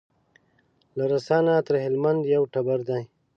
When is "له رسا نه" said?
0.97-1.53